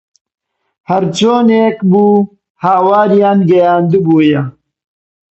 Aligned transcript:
هەرچۆنێک 0.89 1.77
بوو 1.91 2.29
هاواریان 2.63 3.39
گەیاندبوویە 3.49 4.41